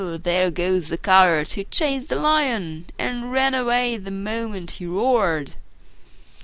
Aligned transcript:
There 0.23 0.49
goes 0.49 0.87
the 0.87 0.97
coward 0.97 1.51
who 1.51 1.63
chased 1.63 2.11
a 2.11 2.15
lion 2.15 2.85
and 2.97 3.31
ran 3.31 3.53
away 3.53 3.97
the 3.97 4.09
moment 4.09 4.71
he 4.71 4.87
roared!" 4.87 5.53